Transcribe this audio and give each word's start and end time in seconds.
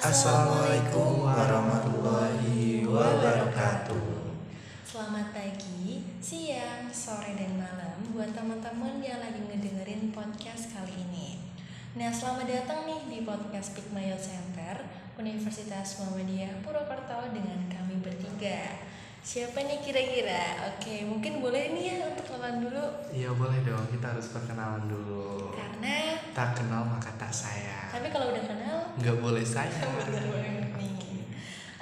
Assalamualaikum 0.00 1.28
warahmatullahi 1.28 2.88
wabarakatuh. 2.88 4.32
Selamat 4.80 5.28
pagi, 5.36 6.08
siang, 6.24 6.88
sore, 6.88 7.36
dan 7.36 7.60
malam 7.60 8.00
buat 8.08 8.32
teman-teman 8.32 9.04
yang 9.04 9.20
lagi 9.20 9.44
ngedengerin 9.44 10.08
podcast 10.08 10.72
kali 10.72 10.96
ini. 11.04 11.44
Nah, 12.00 12.08
selamat 12.08 12.48
datang 12.48 12.88
nih 12.88 13.12
di 13.12 13.18
podcast 13.28 13.76
Pikmayo 13.76 14.16
Center 14.16 14.88
Universitas 15.20 16.00
Muhammadiyah 16.00 16.64
Purwokerto 16.64 17.36
dengan 17.36 17.60
kami 17.68 18.00
bertiga. 18.00 18.80
Siapa 19.20 19.60
nih 19.60 19.84
kira-kira? 19.84 20.72
Oke, 20.72 21.04
mungkin 21.04 21.44
boleh 21.44 21.76
nih 21.76 21.84
ya 22.00 22.08
untuk 22.08 22.24
kenalan 22.24 22.64
dulu 22.64 22.84
Iya 23.12 23.36
boleh 23.36 23.60
dong, 23.68 23.84
kita 23.92 24.16
harus 24.16 24.32
perkenalan 24.32 24.88
dulu. 24.88 25.52
karena 25.52 26.16
Tak 26.40 26.56
kenal 26.56 26.88
maka 26.88 27.12
tak 27.20 27.28
sayang. 27.28 27.92
tapi 27.92 28.08
kalau 28.08 28.32
udah 28.32 28.44
kenal 28.48 28.78
Nggak 28.96 29.16
boleh 29.20 29.44
sayang. 29.44 29.92
Bener 30.08 30.24
banget 30.32 30.72
nih. 30.80 31.20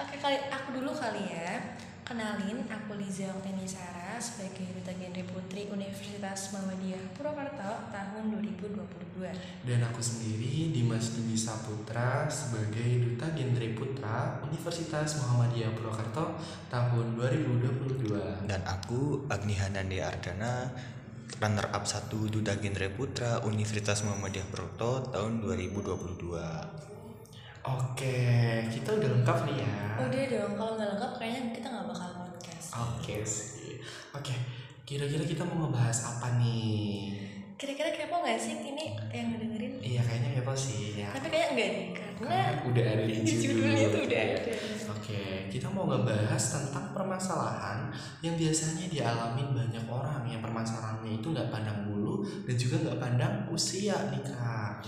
Oke 0.02 0.18
kali 0.18 0.36
aku 0.50 0.68
dulu 0.74 0.90
kali 0.90 1.30
ya. 1.30 1.78
Kenalin, 2.02 2.64
aku 2.64 2.96
Liza 2.96 3.28
Okteni 3.36 3.68
Sara 3.68 4.16
sebagai 4.16 4.64
Duta 4.72 4.96
Genre 4.96 5.22
Putri 5.28 5.68
Universitas 5.68 6.56
Muhammadiyah 6.56 7.04
Purwokerto 7.12 7.92
tahun 7.92 8.32
2022. 8.32 9.28
Dan 9.68 9.80
aku 9.84 10.00
sendiri 10.00 10.72
Dimas 10.72 11.12
Dwi 11.12 11.36
Saputra 11.36 12.24
sebagai 12.32 13.04
Duta 13.04 13.28
Genre 13.36 13.68
Putra 13.76 14.40
Universitas 14.40 15.20
Muhammadiyah 15.20 15.70
Purwokerto 15.76 16.40
tahun 16.72 17.06
2022. 17.14 18.48
Dan 18.48 18.64
aku 18.64 19.28
Agni 19.28 19.54
Hanandi 19.60 20.00
Ardana 20.00 20.72
runner 21.36 21.68
up 21.68 21.84
1 21.84 22.08
Duda 22.08 22.56
Genre 22.56 22.88
Putra 22.96 23.44
Universitas 23.44 24.00
Muhammadiyah 24.08 24.48
Purwokerto 24.48 25.12
tahun 25.12 25.44
2022. 25.44 26.88
Oke, 27.68 28.16
kita 28.72 28.90
udah 28.96 29.08
lengkap 29.20 29.38
nih 29.44 29.56
ya. 29.60 29.72
Udah 30.00 30.22
dong, 30.32 30.52
kalau 30.56 30.72
nggak 30.80 30.88
lengkap 30.96 31.12
kayaknya 31.20 31.42
kita 31.52 31.66
nggak 31.68 31.86
bakal 31.92 32.08
podcast. 32.24 32.68
Oke 32.80 33.14
sih. 33.28 33.76
Oke, 34.16 34.32
kira-kira 34.88 35.24
kita 35.28 35.44
mau 35.44 35.68
ngebahas 35.68 35.98
apa 36.16 36.40
nih? 36.40 37.12
Kira-kira 37.58 37.90
kepo 37.92 38.24
nggak 38.24 38.38
sih 38.40 38.54
ini 38.64 38.96
yang 39.12 39.34
ngedengerin? 39.34 39.72
Iya 39.84 40.00
kayaknya 40.06 40.30
kepo 40.40 40.54
sih 40.56 41.02
ya. 41.02 41.12
Tapi 41.12 41.26
kayak 41.28 41.48
enggak 41.52 41.68
nih, 41.68 41.88
karena 41.92 42.38
Karena 42.54 42.66
udah 42.72 42.84
ada 42.88 43.02
di 43.04 43.14
judulnya 43.44 43.86
tuh 43.90 44.02
udah 44.06 44.20
ada. 44.22 44.40
Oke, 45.08 45.48
kita 45.48 45.72
mau 45.72 45.88
ngebahas 45.88 46.36
tentang 46.36 46.92
permasalahan 46.92 47.88
yang 48.20 48.36
biasanya 48.36 48.92
dialami 48.92 49.40
banyak 49.56 49.88
orang 49.88 50.20
yang 50.28 50.44
permasalahannya 50.44 51.24
itu 51.24 51.32
nggak 51.32 51.48
pandang 51.48 51.88
bulu 51.88 52.20
dan 52.44 52.52
juga 52.60 52.76
nggak 52.84 53.00
pandang 53.00 53.34
usia 53.48 53.96
nih 54.12 54.20
kak. 54.20 54.84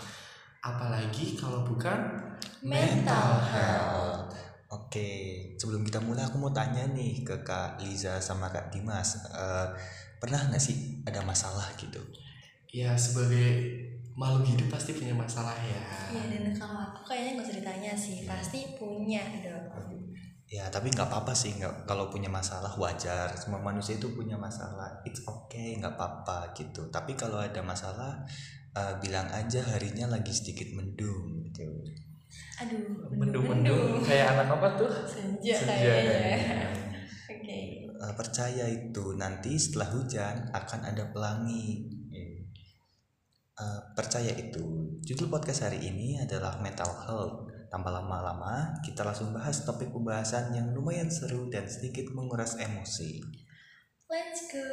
Apalagi 0.60 1.40
kalau 1.40 1.64
bukan 1.64 2.20
Mental 2.60 3.40
health. 3.48 4.36
Oke, 4.68 5.08
sebelum 5.56 5.88
kita 5.88 6.04
mulai 6.04 6.28
aku 6.28 6.36
mau 6.36 6.52
tanya 6.52 6.84
nih 6.92 7.24
ke 7.24 7.40
Kak 7.40 7.80
Liza 7.80 8.20
sama 8.20 8.52
Kak 8.52 8.68
Dimas, 8.68 9.24
Eh, 9.32 9.68
pernah 10.20 10.52
nggak 10.52 10.60
sih 10.60 11.00
ada 11.08 11.24
masalah 11.24 11.64
gitu? 11.80 11.96
ya 12.70 12.94
sebagai 12.94 13.48
makhluk 14.18 14.46
hidup 14.46 14.68
pasti 14.72 14.96
punya 14.96 15.14
masalah 15.14 15.54
ya. 15.60 15.82
Iya, 16.10 16.24
dan 16.38 16.54
kalau 16.54 16.78
aku 16.90 17.10
kayaknya 17.10 17.30
nggak 17.38 17.46
usah 17.46 17.58
ditanya 17.62 17.92
sih, 17.94 18.16
pasti 18.26 18.58
punya 18.78 19.22
dong. 19.42 19.66
Ya, 20.50 20.66
tapi 20.66 20.90
nggak 20.90 21.06
apa-apa 21.06 21.30
sih, 21.30 21.54
nggak 21.62 21.86
kalau 21.86 22.10
punya 22.10 22.26
masalah 22.26 22.74
wajar. 22.74 23.30
Semua 23.38 23.62
manusia 23.62 23.94
itu 23.94 24.10
punya 24.10 24.34
masalah, 24.34 24.98
it's 25.06 25.22
okay, 25.22 25.78
nggak 25.78 25.94
apa-apa 25.94 26.50
gitu. 26.58 26.90
Tapi 26.90 27.14
kalau 27.14 27.38
ada 27.38 27.62
masalah, 27.62 28.18
eh, 28.74 28.94
bilang 28.98 29.30
aja 29.30 29.62
harinya 29.62 30.10
lagi 30.10 30.34
sedikit 30.34 30.74
mendung 30.74 31.46
gitu. 31.46 31.70
Aduh, 32.60 33.14
Mendung-mendung 33.14 34.02
kayak 34.04 34.36
anak 34.36 34.58
apa 34.58 34.68
tuh? 34.74 34.90
senja, 35.06 35.54
Senja 35.54 35.86
kayaknya. 35.86 36.66
Oke. 37.32 37.58
Eh, 37.86 38.14
percaya 38.18 38.64
itu 38.66 39.14
nanti 39.14 39.54
setelah 39.54 39.88
hujan 39.94 40.50
akan 40.50 40.80
ada 40.82 41.04
pelangi. 41.14 41.99
Eh, 43.60 43.80
percaya 43.92 44.32
itu. 44.32 44.88
Judul 45.04 45.28
podcast 45.28 45.68
hari 45.68 45.84
ini 45.84 46.16
adalah 46.16 46.56
mental 46.64 46.88
health. 47.04 47.44
Tanpa 47.68 47.92
lama-lama, 47.92 48.72
kita 48.80 49.04
langsung 49.04 49.36
bahas 49.36 49.68
topik 49.68 49.92
pembahasan 49.92 50.56
yang 50.56 50.72
lumayan 50.72 51.12
seru 51.12 51.52
dan 51.52 51.68
sedikit 51.68 52.08
menguras 52.16 52.56
emosi. 52.56 53.20
Let's 54.08 54.48
go. 54.48 54.64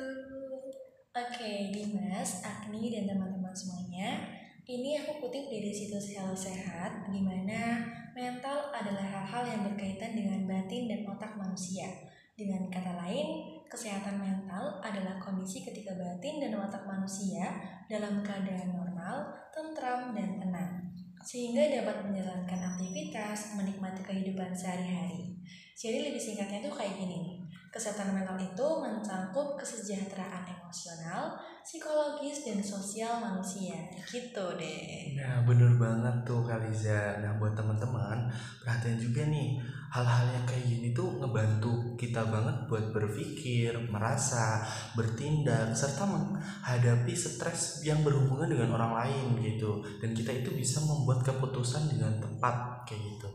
Oke, 1.12 1.76
Dimas, 1.76 2.48
Agni, 2.48 2.96
dan 2.96 3.12
teman-teman 3.12 3.52
semuanya. 3.52 4.24
Ini 4.64 5.04
aku 5.04 5.20
kutip 5.20 5.52
dari 5.52 5.68
situs 5.76 6.16
Hello 6.16 6.32
Sehat, 6.32 7.12
di 7.12 7.20
mana 7.20 7.84
mental 8.16 8.72
adalah 8.72 9.04
hal-hal 9.04 9.44
yang 9.52 9.62
berkaitan 9.68 10.16
dengan 10.16 10.48
batin 10.48 10.88
dan 10.88 11.04
otak 11.12 11.36
manusia. 11.36 11.92
Dengan 12.40 12.72
kata 12.72 12.96
lain, 13.04 13.57
kesehatan 13.68 14.20
mental 14.20 14.80
adalah 14.80 15.20
kondisi 15.20 15.64
ketika 15.64 15.96
batin 15.96 16.44
dan 16.44 16.56
otak 16.58 16.84
manusia 16.88 17.56
dalam 17.92 18.24
keadaan 18.24 18.76
normal, 18.76 19.32
tentram, 19.52 20.12
dan 20.16 20.40
tenang, 20.40 20.92
sehingga 21.24 21.68
dapat 21.84 22.08
menjalankan 22.08 22.60
aktivitas, 22.76 23.56
menikmati 23.60 24.04
kehidupan 24.04 24.52
sehari-hari. 24.56 25.36
Jadi 25.78 26.10
lebih 26.10 26.20
singkatnya 26.20 26.66
tuh 26.66 26.74
kayak 26.74 26.98
gini. 26.98 27.44
Kesehatan 27.70 28.16
mental 28.16 28.40
itu 28.42 28.68
mencakup 28.82 29.60
kesejahteraan 29.60 30.50
emosional, 30.50 31.38
psikologis, 31.68 32.48
dan 32.48 32.64
sosial 32.64 33.20
manusia. 33.20 33.76
Gitu 34.08 34.46
deh. 34.56 35.08
Nah 35.20 35.44
bener 35.44 35.74
banget 35.76 36.14
tuh 36.24 36.46
Kaliza 36.46 37.18
Nah 37.20 37.36
buat 37.42 37.58
teman-teman 37.58 38.30
perhatian 38.62 39.02
juga 39.02 39.26
nih 39.26 39.58
Hal-hal 39.90 40.30
yang 40.30 40.46
kayak 40.46 40.64
gini 40.70 40.94
tuh 40.94 41.18
ngebantu 41.18 41.98
kita 41.98 42.22
banget 42.30 42.54
buat 42.70 42.94
berpikir, 42.94 43.74
merasa, 43.90 44.62
bertindak 44.94 45.74
Serta 45.74 46.06
menghadapi 46.06 47.18
stres 47.18 47.82
yang 47.82 48.06
berhubungan 48.06 48.46
dengan 48.46 48.78
orang 48.78 48.94
lain 49.04 49.26
gitu 49.42 49.82
Dan 49.98 50.14
kita 50.14 50.30
itu 50.32 50.54
bisa 50.54 50.80
membuat 50.86 51.26
keputusan 51.26 51.90
dengan 51.90 52.14
tepat 52.22 52.86
kayak 52.86 53.02
gitu 53.02 53.30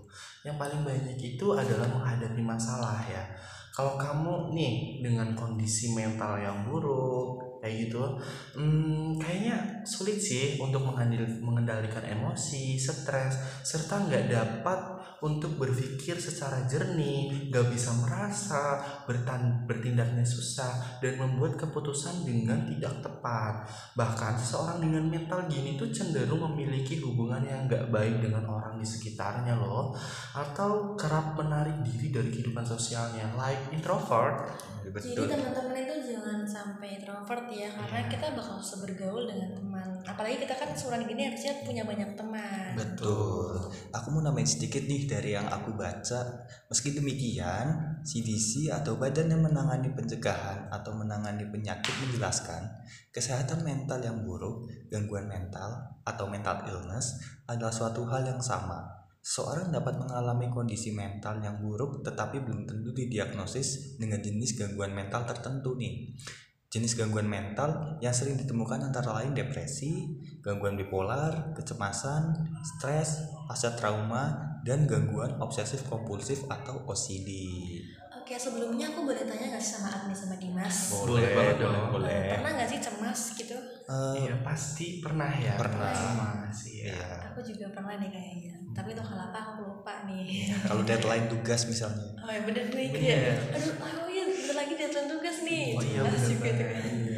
Yang 0.46 0.56
paling 0.62 0.80
banyak 0.86 1.18
itu 1.18 1.46
adalah 1.52 1.90
menghadapi 1.90 2.40
masalah 2.40 3.02
ya 3.10 3.26
kalau 3.72 3.96
kamu 3.96 4.52
nih 4.52 5.00
dengan 5.00 5.32
kondisi 5.32 5.96
mental 5.96 6.36
yang 6.36 6.60
buruk 6.68 7.40
kayak 7.62 7.86
gitu. 7.86 8.02
Hmm, 8.58 9.14
kayaknya 9.22 9.81
sulit 9.84 10.18
sih 10.18 10.58
untuk 10.58 10.82
mengendal- 10.82 11.40
mengendalikan 11.42 12.04
emosi, 12.06 12.78
stres, 12.78 13.62
serta 13.62 14.06
nggak 14.08 14.24
dapat 14.30 14.80
untuk 15.22 15.54
berpikir 15.54 16.18
secara 16.18 16.66
jernih, 16.66 17.46
nggak 17.46 17.70
bisa 17.70 17.94
merasa, 18.02 18.82
bertan- 19.06 19.62
bertindaknya 19.70 20.26
susah, 20.26 20.98
dan 20.98 21.14
membuat 21.14 21.54
keputusan 21.54 22.26
dengan 22.26 22.66
tidak 22.66 23.06
tepat. 23.06 23.70
Bahkan 23.94 24.32
seseorang 24.34 24.82
dengan 24.82 25.06
mental 25.06 25.46
gini 25.46 25.78
tuh 25.78 25.94
cenderung 25.94 26.42
memiliki 26.50 26.98
hubungan 27.06 27.46
yang 27.46 27.70
nggak 27.70 27.94
baik 27.94 28.18
dengan 28.18 28.50
orang 28.50 28.82
di 28.82 28.86
sekitarnya 28.86 29.54
loh, 29.54 29.94
atau 30.34 30.98
kerap 30.98 31.38
menarik 31.38 31.86
diri 31.86 32.10
dari 32.10 32.28
kehidupan 32.34 32.66
sosialnya, 32.66 33.30
like 33.38 33.70
introvert. 33.70 34.50
Jadi 34.82 35.14
teman-teman 35.14 35.78
itu 35.78 35.94
jangan 36.10 36.42
sampai 36.42 36.98
introvert 36.98 37.46
ya, 37.48 37.70
karena 37.70 38.00
Iya. 38.02 38.10
kita 38.10 38.26
bakal 38.34 38.58
susah 38.58 38.82
bergaul 38.82 39.24
dengan 39.30 39.54
teman. 39.54 39.71
Apalagi 40.02 40.44
kita 40.44 40.54
kan 40.58 40.70
seorang 40.76 41.08
gini 41.08 41.24
harusnya 41.30 41.64
punya 41.64 41.82
banyak 41.86 42.12
teman. 42.18 42.76
Betul. 42.76 43.70
Aku 43.94 44.12
mau 44.12 44.20
nambahin 44.20 44.48
sedikit 44.48 44.84
nih 44.84 45.08
dari 45.08 45.32
yang 45.32 45.48
aku 45.48 45.72
baca. 45.72 46.44
Meski 46.68 46.92
demikian, 46.92 48.00
CDC 48.04 48.68
atau 48.68 49.00
Badan 49.00 49.32
yang 49.32 49.42
menangani 49.42 49.94
pencegahan 49.94 50.68
atau 50.68 50.92
menangani 50.92 51.48
penyakit 51.48 51.94
menjelaskan, 52.02 52.66
kesehatan 53.14 53.64
mental 53.64 54.02
yang 54.02 54.20
buruk, 54.26 54.68
gangguan 54.90 55.30
mental 55.30 56.00
atau 56.02 56.26
mental 56.28 56.66
illness 56.68 57.18
adalah 57.48 57.72
suatu 57.72 58.04
hal 58.10 58.26
yang 58.26 58.42
sama. 58.42 59.02
Seorang 59.22 59.70
dapat 59.70 60.02
mengalami 60.02 60.50
kondisi 60.50 60.90
mental 60.90 61.38
yang 61.38 61.62
buruk 61.62 62.02
tetapi 62.02 62.42
belum 62.42 62.66
tentu 62.66 62.90
didiagnosis 62.90 63.94
dengan 63.94 64.18
jenis 64.18 64.58
gangguan 64.58 64.90
mental 64.90 65.22
tertentu 65.22 65.78
nih. 65.78 66.10
Jenis 66.72 66.96
gangguan 66.96 67.28
mental 67.28 68.00
yang 68.00 68.16
sering 68.16 68.40
ditemukan 68.40 68.80
antara 68.80 69.20
lain 69.20 69.36
depresi, 69.36 70.08
gangguan 70.40 70.72
bipolar, 70.72 71.52
kecemasan, 71.52 72.32
stres, 72.64 73.28
pasca 73.44 73.76
trauma, 73.76 74.56
dan 74.64 74.88
gangguan 74.88 75.36
obsesif 75.44 75.84
kompulsif 75.84 76.48
atau 76.48 76.80
OCD. 76.88 77.28
Oke, 78.32 78.40
sebelumnya 78.40 78.88
aku 78.88 79.04
boleh 79.04 79.28
tanya 79.28 79.44
nggak 79.44 79.60
sih 79.60 79.76
sama 79.76 79.92
Agni 79.92 80.16
sama 80.16 80.40
Dimas? 80.40 81.04
Boleh 81.04 81.36
banget 81.36 81.68
dong. 81.68 81.92
boleh. 81.92 82.08
Eh, 82.08 82.40
Pernah 82.40 82.50
nggak 82.56 82.68
sih 82.72 82.78
cemas 82.80 83.20
gitu? 83.36 83.56
Eh, 83.84 84.14
Iya 84.24 84.34
pasti 84.40 85.04
pernah 85.04 85.28
ya. 85.36 85.60
Pernah. 85.60 85.92
Sama 85.92 86.48
sih 86.48 86.88
ya. 86.88 86.96
iya. 86.96 87.28
Aku 87.28 87.44
juga 87.44 87.68
pernah 87.76 87.92
deh 88.00 88.08
kayaknya. 88.08 88.56
Tapi 88.72 88.96
itu 88.96 89.04
hal 89.04 89.20
apa 89.28 89.36
aku 89.36 89.60
lupa 89.68 90.08
nih. 90.08 90.48
Kalau 90.64 90.80
deadline 90.80 91.28
tugas 91.28 91.68
misalnya. 91.68 92.08
Oh 92.24 92.32
ya 92.32 92.40
bener 92.40 92.72
nih 92.72 92.88
Bener. 92.88 93.04
kayak 93.04 93.52
Aduh, 93.52 93.74
oh 93.84 94.08
iya 94.08 94.24
lagi 94.56 94.74
deadline 94.80 95.08
tugas 95.12 95.36
nih. 95.44 95.64
Oh 95.76 95.82
iya 95.84 96.00
bener 96.00 96.24
gitu 96.24 96.40
kan. 96.40 96.84
Iya. 96.88 97.11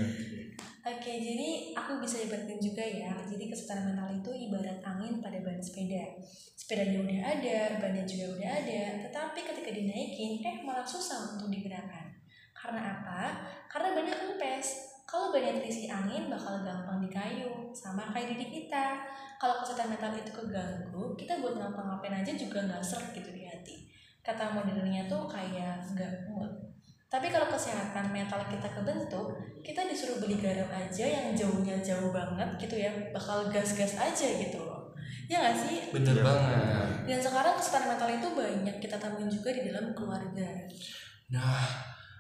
Oke, 0.85 1.17
jadi 1.17 1.73
aku 1.73 1.97
bisa 1.97 2.21
ibaratin 2.29 2.61
juga 2.61 2.85
ya. 2.85 3.17
Jadi 3.25 3.49
kesehatan 3.49 3.89
mental 3.89 4.21
itu 4.21 4.29
ibarat 4.37 4.85
angin 4.85 5.17
pada 5.25 5.41
ban 5.41 5.57
sepeda. 5.57 6.21
Sepedanya 6.53 7.01
udah 7.01 7.21
ada, 7.25 7.59
bannya 7.81 8.05
juga 8.05 8.37
udah 8.37 8.51
ada, 8.53 9.09
tetapi 9.09 9.49
ketika 9.49 9.73
dinaikin, 9.73 10.45
eh 10.45 10.61
malah 10.61 10.85
susah 10.85 11.33
untuk 11.33 11.49
digerakkan. 11.49 12.13
Karena 12.53 13.01
apa? 13.01 13.49
Karena 13.65 13.97
bannya 13.97 14.13
kempes. 14.13 15.01
Kalau 15.09 15.33
bannya 15.33 15.57
terisi 15.57 15.89
angin, 15.89 16.29
bakal 16.29 16.61
gampang 16.61 17.01
dikayu, 17.01 17.73
sama 17.73 18.13
kayak 18.13 18.37
diri 18.37 18.53
kita. 18.53 19.09
Kalau 19.41 19.65
kesehatan 19.65 19.97
mental 19.97 20.13
itu 20.21 20.37
keganggu, 20.37 21.17
kita 21.17 21.41
buat 21.41 21.57
ngapa-ngapain 21.57 22.21
aja 22.21 22.33
juga 22.37 22.61
nggak 22.61 22.85
seret 22.85 23.17
gitu 23.17 23.33
di 23.33 23.49
hati. 23.49 23.89
Kata 24.21 24.53
modernnya 24.53 25.09
tuh 25.09 25.33
kayak 25.33 25.81
nggak 25.97 26.29
mood. 26.29 26.64
Tapi 27.15 27.31
kalau 27.31 27.47
kesehatan 27.47 28.11
mental 28.11 28.43
kita 28.51 28.67
kebentuk, 28.75 29.39
kita 29.63 29.87
disuruh 29.87 30.19
beli 30.19 30.35
garam 30.35 30.67
aja 30.67 31.07
yang 31.07 31.31
jauhnya 31.31 31.79
jauh 31.79 32.11
banget 32.11 32.59
gitu 32.59 32.75
ya, 32.75 32.91
bakal 33.15 33.47
gas-gas 33.55 33.95
aja 33.95 34.27
gitu 34.43 34.59
loh. 34.59 34.91
Ya 35.31 35.39
nggak 35.39 35.55
sih? 35.63 35.79
bener 35.95 36.11
Iya. 36.19 36.27
banget 36.27 36.59
Dan 37.07 37.19
sekarang 37.23 37.55
kesehatan 37.55 37.95
mental 37.95 38.11
itu 38.11 38.29
banyak 38.35 38.77
kita 38.83 38.99
temuin 38.99 39.31
juga 39.31 39.55
di 39.55 39.63
dalam 39.63 39.95
keluarga. 39.95 40.49
Nah, 41.31 41.63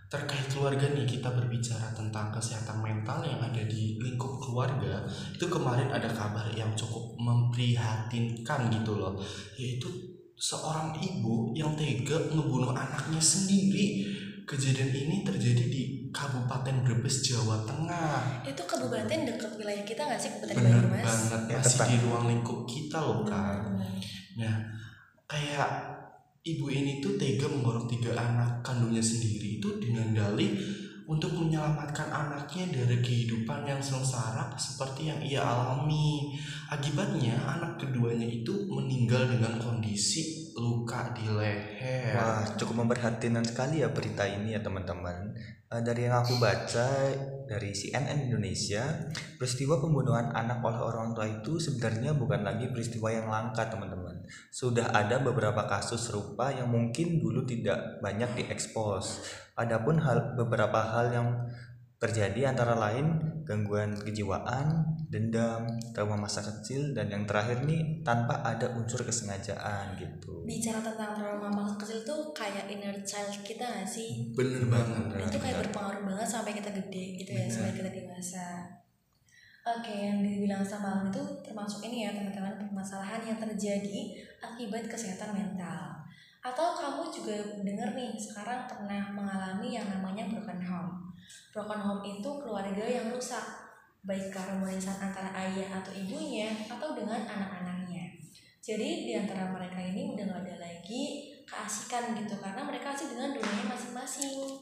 terkait 0.06 0.46
keluarga 0.46 0.86
nih 0.86 1.02
kita 1.02 1.26
berbicara 1.26 1.90
tentang 1.90 2.30
kesehatan 2.30 2.78
mental 2.78 3.26
yang 3.26 3.42
ada 3.42 3.66
di 3.66 3.98
lingkup 3.98 4.38
keluarga. 4.38 5.02
Itu 5.34 5.50
kemarin 5.50 5.90
ada 5.90 6.06
kabar 6.06 6.46
yang 6.54 6.70
cukup 6.78 7.18
memprihatinkan 7.18 8.70
gitu 8.70 8.94
loh, 8.94 9.18
yaitu 9.58 9.90
seorang 10.38 10.94
ibu 11.02 11.50
yang 11.50 11.74
tega 11.74 12.30
ngebunuh 12.30 12.70
anaknya 12.70 13.18
sendiri. 13.18 14.06
Kejadian 14.54 14.90
ini 14.94 15.16
terjadi 15.26 15.64
di 15.66 15.82
Kabupaten 16.14 16.86
Brebes, 16.86 17.26
Jawa 17.26 17.66
Tengah. 17.66 18.46
Itu 18.46 18.62
kabupaten 18.62 19.26
dekat 19.26 19.50
wilayah 19.58 19.82
kita 19.82 20.06
nggak 20.06 20.14
sih 20.14 20.30
Kabupaten 20.30 20.62
Bener 20.62 20.78
Banyumas? 20.78 21.02
banget, 21.02 21.40
Ya, 21.50 21.58
masih 21.58 21.70
tetap. 21.74 21.86
di 21.90 21.96
ruang 22.06 22.24
lingkup 22.30 22.60
kita 22.62 22.98
loh 23.02 23.26
kan. 23.26 23.58
Benar. 23.66 23.90
Nah, 24.38 24.54
kayak 25.26 25.70
ibu 26.46 26.70
ini 26.70 27.02
tuh 27.02 27.18
tega 27.18 27.50
mengorok 27.50 27.90
tiga 27.90 28.14
anak 28.14 28.62
kandungnya 28.62 29.02
sendiri 29.02 29.58
itu 29.58 29.68
dengan 29.82 30.14
dalih 30.14 30.54
untuk 31.04 31.36
menyelamatkan 31.36 32.08
anaknya 32.08 32.80
dari 32.80 33.00
kehidupan 33.04 33.68
yang 33.68 33.80
sengsara 33.80 34.56
seperti 34.56 35.12
yang 35.12 35.20
ia 35.20 35.44
alami. 35.44 36.32
Akibatnya 36.72 37.36
anak 37.44 37.76
keduanya 37.76 38.24
itu 38.24 38.64
meninggal 38.72 39.28
dengan 39.28 39.60
kondisi 39.60 40.44
luka 40.56 41.12
di 41.12 41.28
leher. 41.28 42.14
Wah, 42.16 42.46
cukup 42.56 42.86
memperhatikan 42.86 43.44
sekali 43.44 43.84
ya 43.84 43.92
berita 43.92 44.24
ini 44.24 44.56
ya 44.56 44.60
teman-teman. 44.64 45.34
Eh, 45.74 45.82
dari 45.82 46.06
yang 46.06 46.22
aku 46.22 46.38
baca 46.38 46.86
dari 47.44 47.74
CNN 47.74 48.30
Indonesia, 48.30 49.10
peristiwa 49.36 49.82
pembunuhan 49.82 50.30
anak 50.30 50.62
oleh 50.62 50.80
orang 50.80 51.12
tua 51.12 51.26
itu 51.26 51.58
sebenarnya 51.58 52.14
bukan 52.14 52.46
lagi 52.46 52.70
peristiwa 52.70 53.10
yang 53.10 53.26
langka 53.26 53.66
teman-teman. 53.66 54.22
Sudah 54.54 54.94
ada 54.94 55.18
beberapa 55.18 55.66
kasus 55.66 56.08
serupa 56.08 56.54
yang 56.54 56.70
mungkin 56.70 57.18
dulu 57.18 57.42
tidak 57.42 57.98
banyak 57.98 58.30
diekspos. 58.38 59.26
Adapun 59.54 60.02
hal 60.02 60.34
beberapa 60.34 60.82
hal 60.82 61.14
yang 61.14 61.28
terjadi 62.02 62.52
antara 62.52 62.74
lain 62.76 63.34
gangguan 63.46 63.94
kejiwaan, 63.96 64.82
dendam, 65.08 65.64
trauma 65.94 66.18
masa 66.18 66.42
kecil 66.42 66.92
dan 66.92 67.06
yang 67.08 67.24
terakhir 67.24 67.62
nih 67.64 68.02
tanpa 68.02 68.40
ada 68.42 68.72
unsur 68.74 69.04
kesengajaan 69.06 69.94
gitu. 69.96 70.42
Bicara 70.42 70.82
tentang 70.82 71.16
trauma 71.16 71.48
masa 71.48 71.78
kecil 71.80 72.02
tuh 72.02 72.34
kayak 72.34 72.66
inner 72.68 72.98
child 73.06 73.32
kita 73.46 73.62
nggak 73.62 73.88
sih? 73.88 74.34
Bener 74.34 74.66
banget. 74.66 75.32
itu 75.32 75.38
kayak 75.38 75.56
berpengaruh 75.64 76.02
banget 76.02 76.28
sampai 76.28 76.52
kita 76.56 76.70
gede 76.72 77.04
gitu 77.24 77.30
ya, 77.30 77.46
sampai 77.46 77.72
kita 77.78 77.90
dewasa. 77.92 78.46
Oke, 79.64 79.96
yang 79.96 80.20
dibilang 80.20 80.60
sama 80.60 81.08
itu 81.08 81.24
termasuk 81.40 81.88
ini 81.88 82.04
ya 82.04 82.12
teman-teman 82.12 82.60
permasalahan 82.68 83.24
yang 83.24 83.40
terjadi 83.40 84.12
akibat 84.44 84.84
kesehatan 84.84 85.32
mental. 85.32 86.04
Atau 86.44 86.76
kamu 86.76 87.08
juga 87.08 87.32
dengar 87.64 87.96
nih 87.96 88.12
sekarang 88.20 88.68
pernah 88.68 89.08
mengalami 89.16 89.72
yang 89.72 89.88
namanya 89.88 90.28
broken 90.28 90.60
home. 90.60 90.92
Broken 91.56 91.80
home 91.80 92.02
itu 92.04 92.28
keluarga 92.44 92.84
yang 92.84 93.08
rusak, 93.08 93.40
baik 94.04 94.28
keharmonisan 94.28 95.00
antara 95.00 95.32
ayah 95.32 95.80
atau 95.80 95.88
ibunya 95.96 96.52
atau 96.68 96.92
dengan 96.92 97.24
anak-anaknya. 97.24 98.20
Jadi 98.60 99.08
di 99.08 99.12
antara 99.16 99.48
mereka 99.56 99.80
ini 99.80 100.12
udah 100.12 100.24
gak 100.36 100.44
ada 100.44 100.56
lagi 100.60 101.32
keasikan 101.48 102.12
gitu 102.12 102.36
karena 102.36 102.60
mereka 102.60 102.92
asik 102.92 103.16
dengan 103.16 103.32
dunianya 103.32 103.64
masing-masing 103.72 104.60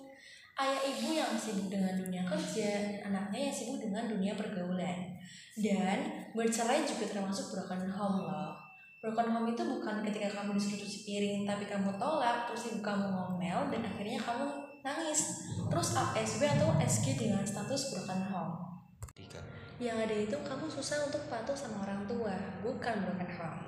ayah 0.63 0.81
ibu 0.87 1.19
yang 1.19 1.35
sibuk 1.35 1.67
dengan 1.67 1.99
dunia 1.99 2.23
kerja, 2.23 3.03
anaknya 3.03 3.51
yang 3.51 3.55
sibuk 3.55 3.83
dengan 3.83 4.07
dunia 4.07 4.39
pergaulan. 4.39 5.19
Dan 5.59 6.31
bercerai 6.31 6.87
juga 6.87 7.11
termasuk 7.11 7.51
broken 7.51 7.91
home 7.91 8.23
loh. 8.23 8.62
Broken 9.03 9.35
home 9.35 9.51
itu 9.51 9.67
bukan 9.67 10.07
ketika 10.07 10.31
kamu 10.31 10.55
disuruh 10.55 10.79
cuci 10.79 10.99
piring 11.03 11.43
tapi 11.43 11.67
kamu 11.67 11.91
tolak, 11.99 12.47
terus 12.47 12.71
ibu 12.71 12.79
kamu 12.79 13.11
ngomel 13.11 13.67
dan 13.75 13.83
akhirnya 13.83 14.23
kamu 14.23 14.47
nangis. 14.79 15.43
Terus 15.67 15.99
ASB 15.99 16.47
atau 16.47 16.71
SG 16.79 17.19
dengan 17.19 17.43
status 17.43 17.91
broken 17.91 18.23
home. 18.31 18.79
Tiga. 19.11 19.43
Yang 19.83 20.07
ada 20.07 20.17
itu 20.23 20.37
kamu 20.47 20.71
susah 20.71 21.11
untuk 21.11 21.27
patuh 21.27 21.59
sama 21.59 21.83
orang 21.83 22.07
tua, 22.07 22.31
bukan 22.63 23.03
broken 23.03 23.31
home. 23.43 23.63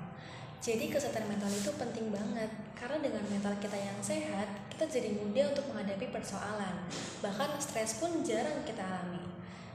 Jadi 0.63 0.87
kesehatan 0.87 1.27
mental 1.27 1.51
itu 1.51 1.67
penting 1.75 2.15
banget 2.15 2.55
karena 2.79 3.03
dengan 3.03 3.27
mental 3.27 3.59
kita 3.59 3.75
yang 3.75 3.99
sehat, 3.99 4.47
kita 4.71 4.87
jadi 4.87 5.19
mudah 5.19 5.51
untuk 5.51 5.67
menghadapi 5.67 6.15
persoalan. 6.15 6.87
Bahkan 7.19 7.59
stres 7.59 7.99
pun 7.99 8.23
jarang 8.23 8.63
kita 8.63 8.87
alami. 8.87 9.27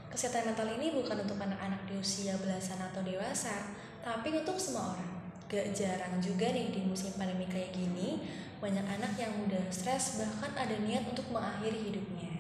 Kesehatan 0.08 0.56
mental 0.56 0.72
ini 0.80 0.96
bukan 0.96 1.20
untuk 1.20 1.36
anak-anak 1.36 1.84
di 1.84 2.00
usia 2.00 2.32
belasan 2.40 2.80
atau 2.80 3.04
dewasa, 3.04 3.76
tapi 4.00 4.32
untuk 4.32 4.56
semua 4.56 4.96
orang. 4.96 5.19
Gak 5.50 5.74
jarang 5.74 6.22
juga 6.22 6.54
nih 6.54 6.70
di 6.70 6.86
musim 6.86 7.10
pandemi 7.18 7.42
kayak 7.50 7.74
gini, 7.74 8.22
banyak 8.62 8.86
anak 8.86 9.18
yang 9.18 9.34
mudah 9.34 9.66
stres 9.66 10.22
bahkan 10.22 10.54
ada 10.54 10.78
niat 10.78 11.10
untuk 11.10 11.26
mengakhiri 11.34 11.90
hidupnya. 11.90 12.30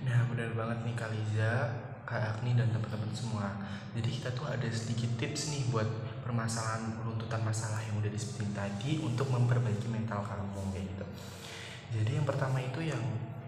Nah 0.00 0.24
benar 0.32 0.56
banget 0.56 0.78
nih 0.88 0.96
Kaliza, 0.96 1.52
Kak 2.08 2.40
Agni 2.40 2.56
dan 2.56 2.72
teman-teman 2.72 3.12
semua. 3.12 3.52
Jadi 3.92 4.08
kita 4.08 4.32
tuh 4.32 4.48
ada 4.48 4.64
sedikit 4.72 5.12
tips 5.20 5.52
nih 5.52 5.68
buat 5.68 5.84
permasalahan 6.24 6.96
runtutan 7.04 7.44
masalah 7.44 7.84
yang 7.84 8.00
udah 8.00 8.08
disebutin 8.08 8.56
tadi 8.56 8.96
untuk 9.04 9.28
memperbaiki 9.28 9.92
mental 9.92 10.24
kamu 10.24 10.72
kayak 10.72 10.88
gitu. 10.88 11.04
Jadi 12.00 12.10
yang 12.16 12.24
pertama 12.24 12.64
itu 12.64 12.80
yang 12.80 13.00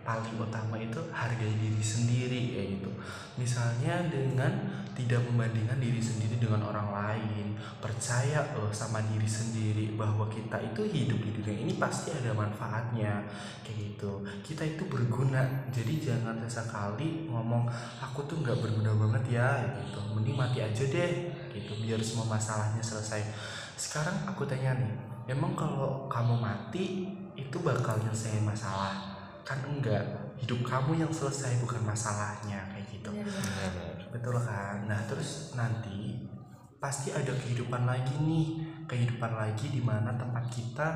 paling 0.05 0.37
utama 0.37 0.76
itu 0.81 1.00
hargai 1.12 1.56
diri 1.56 1.85
sendiri 1.85 2.41
kayak 2.56 2.69
gitu. 2.81 2.91
Misalnya 3.37 4.08
dengan 4.12 4.80
tidak 5.00 5.25
membandingkan 5.32 5.81
diri 5.81 5.97
sendiri 5.97 6.37
dengan 6.37 6.69
orang 6.69 6.93
lain. 6.93 7.56
Percaya 7.81 8.44
loh 8.52 8.69
sama 8.69 9.00
diri 9.08 9.25
sendiri 9.25 9.97
bahwa 9.97 10.29
kita 10.29 10.61
itu 10.61 10.85
hidup 10.85 11.17
di 11.25 11.31
dunia 11.41 11.56
ini 11.64 11.75
pasti 11.81 12.12
ada 12.12 12.37
manfaatnya 12.37 13.25
kayak 13.65 13.96
gitu. 13.96 14.20
Kita 14.44 14.63
itu 14.69 14.84
berguna. 14.84 15.41
Jadi 15.72 16.05
jangan 16.05 16.36
sesekali 16.44 17.32
ngomong 17.32 17.65
aku 18.05 18.29
tuh 18.29 18.44
nggak 18.44 18.60
berguna 18.60 18.93
banget 18.93 19.41
ya 19.41 19.48
gitu. 19.81 20.01
Mending 20.13 20.36
mati 20.36 20.60
aja 20.60 20.84
deh 20.84 21.10
gitu 21.56 21.72
biar 21.81 22.01
semua 22.05 22.29
masalahnya 22.36 22.84
selesai. 22.84 23.25
Sekarang 23.81 24.29
aku 24.29 24.44
tanya 24.44 24.77
nih, 24.77 24.93
emang 25.32 25.56
kalau 25.56 26.05
kamu 26.13 26.36
mati 26.36 27.08
itu 27.32 27.56
bakal 27.65 27.96
nyelesain 28.05 28.44
masalah? 28.44 29.17
Kan 29.41 29.65
enggak. 29.65 30.05
Hidup 30.36 30.60
kamu 30.65 31.01
yang 31.01 31.13
selesai 31.13 31.60
bukan 31.65 31.84
masalahnya 31.84 32.65
kayak 32.72 32.84
gitu. 32.93 33.13
Benar-benar. 33.13 33.90
Betul 34.10 34.36
kan? 34.43 34.84
Nah, 34.90 35.00
terus 35.06 35.55
nanti 35.55 36.26
pasti 36.82 37.14
ada 37.14 37.31
kehidupan 37.31 37.86
lagi 37.86 38.14
nih, 38.19 38.46
kehidupan 38.90 39.32
lagi 39.38 39.70
di 39.70 39.79
mana 39.79 40.14
tempat 40.19 40.50
kita 40.50 40.88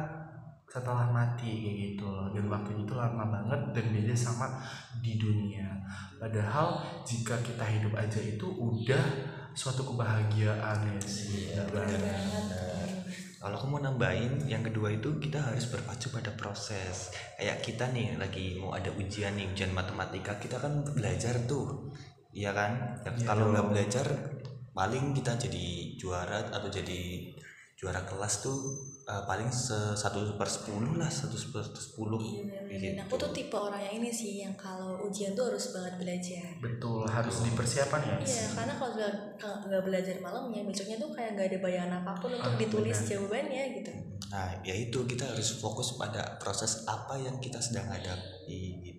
setelah 0.66 1.06
mati 1.14 1.62
kayak 1.62 1.76
gitu 1.94 2.06
loh. 2.10 2.34
Dan 2.34 2.50
waktu 2.50 2.74
itu 2.82 2.92
lama 2.98 3.24
banget 3.30 3.60
dan 3.70 3.86
beda 3.94 4.14
sama 4.18 4.58
di 4.98 5.14
dunia. 5.14 5.70
Padahal 6.18 6.82
jika 7.06 7.38
kita 7.40 7.62
hidup 7.62 7.94
aja 7.94 8.18
itu 8.18 8.46
udah 8.50 9.04
suatu 9.54 9.86
kebahagiaan 9.86 10.82
ya 10.90 10.98
sih. 11.06 11.54
Iya, 11.54 11.62
banget. 11.70 12.02
Kalau 13.44 13.60
aku 13.60 13.76
mau 13.76 13.82
nambahin, 13.84 14.48
yang 14.48 14.64
kedua 14.64 14.88
itu 14.88 15.20
kita 15.20 15.36
harus 15.36 15.68
berpacu 15.68 16.08
pada 16.08 16.32
proses. 16.32 17.12
Kayak 17.36 17.60
kita 17.60 17.92
nih 17.92 18.16
lagi 18.16 18.56
mau 18.56 18.72
ada 18.72 18.88
ujian 18.96 19.36
nih, 19.36 19.52
ujian 19.52 19.68
matematika, 19.68 20.40
kita 20.40 20.56
kan 20.56 20.80
belajar 20.96 21.44
tuh, 21.44 21.92
iya 22.34 22.50
kan? 22.50 22.72
Ya, 23.06 23.10
kalau 23.22 23.54
nggak 23.54 23.66
belajar, 23.70 24.06
paling 24.74 25.14
kita 25.14 25.32
jadi 25.38 25.66
juara 26.00 26.38
atau 26.50 26.68
jadi 26.68 27.00
juara 27.78 28.02
kelas 28.06 28.34
tuh 28.42 28.58
eh, 29.04 29.22
paling 29.28 29.50
se- 29.52 29.94
satu 29.94 30.34
per 30.40 30.48
sepuluh 30.48 30.96
lah, 31.00 31.08
satu 31.10 31.36
per 31.54 31.64
sepuluh. 31.76 32.20
Iya. 32.20 32.60
Gitu. 32.74 32.86
Aku 33.06 33.14
tuh 33.20 33.30
tipe 33.30 33.54
orang 33.54 33.78
yang 33.86 33.94
ini 34.02 34.10
sih 34.10 34.42
yang 34.42 34.54
kalau 34.58 35.06
ujian 35.06 35.36
tuh 35.38 35.46
harus 35.52 35.70
banget 35.70 35.94
belajar. 36.00 36.46
Betul, 36.58 37.04
harus 37.06 37.36
dipersiapkan 37.46 38.00
ya. 38.02 38.16
Iya, 38.18 38.44
karena 38.56 38.74
kalau 38.80 38.94
nggak 39.68 39.82
belajar 39.84 40.16
malamnya, 40.18 40.62
besoknya 40.64 40.96
tuh 40.98 41.10
kayak 41.14 41.30
nggak 41.38 41.48
ada 41.54 41.58
bayangan 41.60 41.92
apa 42.02 42.12
pun 42.18 42.30
untuk 42.34 42.54
Ah, 42.54 42.58
ditulis 42.58 42.96
benar. 42.98 43.08
jawabannya 43.10 43.62
gitu. 43.78 43.92
Nah, 44.32 44.50
ya 44.66 44.74
itu 44.74 44.98
kita 45.06 45.24
harus 45.30 45.48
fokus 45.62 45.94
pada 45.94 46.40
proses 46.42 46.82
apa 46.90 47.14
yang 47.20 47.36
kita 47.38 47.60
sedang 47.62 47.86
hadapi 47.86 48.60
gitu. 48.82 48.93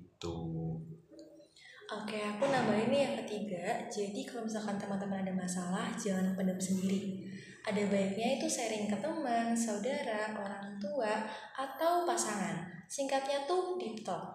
Oke, 1.86 2.18
aku 2.18 2.50
nambahin 2.50 2.90
nih 2.90 3.02
yang 3.06 3.16
ketiga. 3.22 3.86
Jadi 3.94 4.26
kalau 4.26 4.50
misalkan 4.50 4.74
teman-teman 4.74 5.22
ada 5.22 5.30
masalah, 5.30 5.94
jangan 5.94 6.34
pendam 6.34 6.58
sendiri. 6.58 7.30
Ada 7.62 7.86
baiknya 7.86 8.42
itu 8.42 8.50
sharing 8.50 8.90
ke 8.90 8.98
teman, 8.98 9.54
saudara, 9.54 10.34
orang 10.34 10.82
tua, 10.82 11.30
atau 11.54 12.02
pasangan. 12.10 12.66
Singkatnya 12.90 13.46
tuh 13.46 13.78
deep 13.78 14.02
talk. 14.02 14.34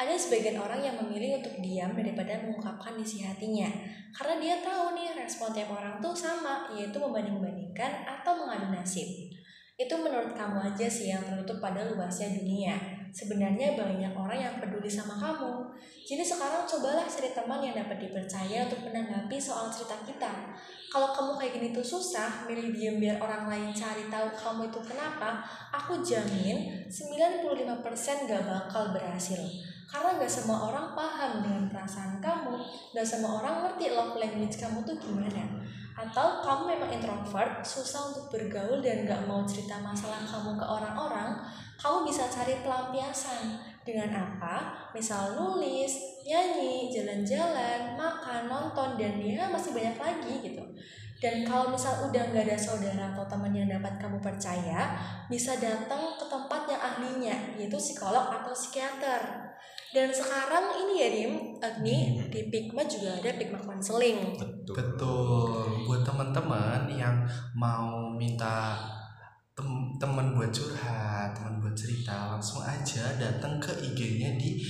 Ada 0.00 0.16
sebagian 0.16 0.56
orang 0.56 0.80
yang 0.80 0.96
memilih 0.96 1.44
untuk 1.44 1.60
diam 1.60 1.92
daripada 1.92 2.40
mengungkapkan 2.40 2.96
isi 2.96 3.20
hatinya. 3.20 3.68
Karena 4.16 4.40
dia 4.40 4.56
tahu 4.64 4.96
nih 4.96 5.20
respon 5.20 5.52
tiap 5.52 5.76
orang 5.76 6.00
tuh 6.00 6.16
sama, 6.16 6.72
yaitu 6.72 6.96
membanding-bandingkan 6.96 8.08
atau 8.08 8.40
mengadu 8.40 8.72
nasib. 8.72 9.08
Itu 9.76 10.00
menurut 10.00 10.32
kamu 10.32 10.72
aja 10.72 10.88
sih 10.88 11.12
yang 11.12 11.20
tertutup 11.28 11.60
pada 11.60 11.84
luasnya 11.92 12.32
dunia. 12.32 12.95
Sebenarnya 13.16 13.80
banyak 13.80 14.12
orang 14.12 14.36
yang 14.36 14.54
peduli 14.60 14.92
sama 14.92 15.16
kamu. 15.16 15.72
Jadi 16.04 16.20
sekarang 16.20 16.68
cobalah 16.68 17.08
cari 17.08 17.32
teman 17.32 17.64
yang 17.64 17.72
dapat 17.72 17.96
dipercaya 17.96 18.68
untuk 18.68 18.84
menanggapi 18.84 19.40
soal 19.40 19.72
cerita 19.72 19.96
kita. 20.04 20.52
Kalau 20.92 21.16
kamu 21.16 21.40
kayak 21.40 21.52
gini 21.56 21.68
tuh 21.72 21.80
susah, 21.80 22.44
milih 22.44 22.76
diem 22.76 23.00
biar 23.00 23.16
orang 23.16 23.48
lain 23.48 23.72
cari 23.72 24.12
tahu 24.12 24.28
kamu 24.36 24.68
itu 24.68 24.80
kenapa, 24.84 25.40
aku 25.72 26.04
jamin 26.04 26.84
95% 26.92 28.28
gak 28.28 28.44
bakal 28.44 28.92
berhasil. 28.92 29.40
Karena 29.88 30.20
gak 30.20 30.28
semua 30.28 30.68
orang 30.68 30.92
paham 30.92 31.40
dengan 31.40 31.64
perasaan 31.72 32.20
kamu, 32.20 32.52
gak 32.92 33.08
semua 33.08 33.40
orang 33.40 33.64
ngerti 33.64 33.96
love 33.96 34.20
language 34.20 34.60
kamu 34.60 34.84
tuh 34.84 35.00
gimana. 35.00 35.64
Atau 35.96 36.44
kamu 36.44 36.76
memang 36.76 36.90
introvert, 36.92 37.64
susah 37.64 38.12
untuk 38.12 38.28
bergaul 38.28 38.84
dan 38.84 39.08
gak 39.08 39.24
mau 39.24 39.48
cerita 39.48 39.80
masalah 39.80 40.20
kamu 40.28 40.52
ke 40.60 40.64
orang-orang, 40.68 41.40
kamu 41.80 42.04
bisa 42.04 42.28
cari 42.28 42.60
pelampiasan. 42.60 43.56
Dengan 43.86 44.12
apa? 44.12 44.90
Misal 44.92 45.38
nulis, 45.38 46.20
nyanyi, 46.26 46.90
jalan-jalan, 46.90 47.94
makan, 47.94 48.50
nonton, 48.50 48.98
dan 48.98 49.14
ya 49.22 49.46
masih 49.46 49.72
banyak 49.72 49.96
lagi 49.96 50.34
gitu. 50.42 50.64
Dan 51.16 51.48
kalau 51.48 51.72
misal 51.72 52.12
udah 52.12 52.28
nggak 52.28 52.44
ada 52.44 52.58
saudara 52.60 53.16
atau 53.16 53.24
teman 53.24 53.54
yang 53.56 53.72
dapat 53.72 53.96
kamu 53.96 54.20
percaya, 54.20 55.00
bisa 55.32 55.56
datang 55.56 56.18
ke 56.20 56.28
tempat 56.28 56.68
yang 56.68 56.82
ahlinya, 56.82 57.36
yaitu 57.56 57.80
psikolog 57.80 58.28
atau 58.28 58.52
psikiater. 58.52 59.48
Dan 59.96 60.12
sekarang 60.12 60.76
ini 60.76 60.94
ya 61.00 61.08
Dim, 61.08 61.34
Agni 61.56 62.20
di 62.28 62.52
Pigma 62.52 62.84
juga 62.84 63.16
ada 63.16 63.32
Pigma 63.32 63.56
Counseling. 63.56 64.36
betul 64.36 64.74
Betul. 64.76 65.65
Buat 65.86 66.02
teman-teman 66.02 66.90
yang 66.90 67.22
mau 67.54 68.10
minta 68.10 68.74
tem- 69.56 69.96
teman 69.96 70.36
buat 70.36 70.52
curhat, 70.52 71.32
teman 71.32 71.62
buat 71.62 71.72
cerita, 71.72 72.36
langsung 72.36 72.60
aja 72.60 73.16
datang 73.16 73.56
ke 73.56 73.72
IG-nya 73.72 74.36
di 74.36 74.60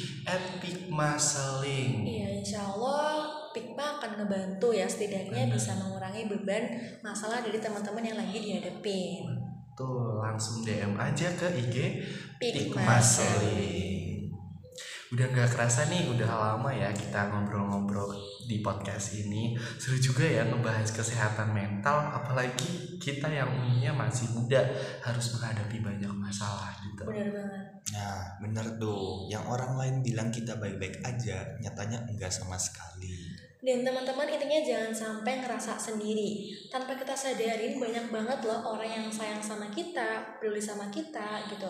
@pigmaseling. 0.62 2.06
Iya, 2.06 2.28
insya 2.38 2.62
Allah 2.62 3.26
Pigma 3.50 3.96
akan 3.96 4.20
ngebantu 4.20 4.68
ya 4.76 4.84
setidaknya 4.84 5.48
Benar. 5.48 5.56
bisa 5.56 5.72
mengurangi 5.80 6.28
beban 6.28 6.76
masalah 7.00 7.40
dari 7.40 7.56
teman-teman 7.56 8.04
yang 8.04 8.20
lagi 8.20 8.36
dihadapin. 8.36 9.32
Tuh, 9.72 10.20
langsung 10.20 10.60
DM 10.60 10.92
aja 10.92 11.32
ke 11.32 11.48
IG 11.64 11.76
Pigma 12.36 12.84
Pigmaseling. 12.84 14.05
Udah 15.14 15.26
nggak 15.30 15.54
kerasa 15.54 15.86
nih, 15.86 16.10
udah 16.10 16.26
lama 16.26 16.70
ya 16.74 16.90
kita 16.90 17.30
ngobrol-ngobrol 17.30 18.10
di 18.50 18.58
podcast 18.58 19.14
ini. 19.22 19.54
Seru 19.78 20.02
juga 20.02 20.26
ya 20.26 20.42
ngebahas 20.42 20.90
kesehatan 20.90 21.54
mental, 21.54 22.10
apalagi 22.10 22.98
kita 22.98 23.30
yang 23.30 23.46
umumnya 23.46 23.94
masih 23.94 24.34
muda 24.34 24.66
harus 25.06 25.26
menghadapi 25.38 25.78
banyak 25.78 26.10
masalah 26.10 26.74
gitu. 26.82 27.06
Benar 27.06 27.30
banget. 27.30 27.64
Nah, 27.94 28.18
bener 28.42 28.66
tuh. 28.82 29.30
Yang 29.30 29.44
orang 29.46 29.72
lain 29.78 29.96
bilang 30.02 30.28
kita 30.34 30.58
baik-baik 30.58 30.98
aja, 31.06 31.54
nyatanya 31.62 32.02
enggak 32.10 32.34
sama 32.34 32.58
sekali. 32.58 33.46
Dan 33.66 33.82
teman-teman 33.82 34.30
intinya 34.30 34.62
jangan 34.62 34.94
sampai 34.94 35.42
ngerasa 35.42 35.74
sendiri. 35.74 36.54
Tanpa 36.70 36.94
kita 36.94 37.18
sadarin 37.18 37.82
banyak 37.82 38.14
banget 38.14 38.38
loh 38.46 38.62
orang 38.74 38.86
yang 38.86 39.06
sayang 39.10 39.42
sama 39.42 39.66
kita, 39.74 40.38
peduli 40.38 40.62
sama 40.62 40.86
kita 40.86 41.46
gitu. 41.50 41.66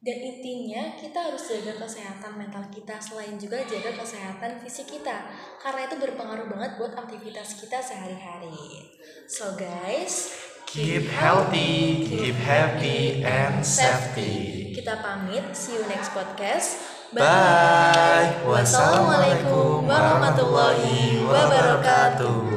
Dan 0.00 0.16
intinya 0.16 0.96
kita 0.96 1.28
harus 1.28 1.44
jaga 1.44 1.76
kesehatan 1.76 2.40
mental 2.40 2.64
kita 2.72 2.96
selain 2.96 3.36
juga 3.36 3.60
jaga 3.68 3.92
kesehatan 4.00 4.56
fisik 4.64 4.96
kita. 4.96 5.28
Karena 5.60 5.84
itu 5.84 6.00
berpengaruh 6.00 6.48
banget 6.48 6.80
buat 6.80 6.96
aktivitas 6.96 7.60
kita 7.60 7.84
sehari-hari. 7.84 8.96
So 9.28 9.52
guys, 9.60 10.32
Keep 10.70 11.10
healthy, 11.10 12.06
keep 12.06 12.38
happy, 12.46 13.26
and 13.26 13.58
safety. 13.66 14.70
Kita 14.70 15.02
pamit, 15.02 15.50
see 15.50 15.74
you 15.74 15.82
next 15.90 16.14
podcast. 16.14 16.78
Bye. 17.10 18.38
Wassalamualaikum 18.46 19.82
warahmatullahi 19.82 21.26
wabarakatuh. 21.26 22.50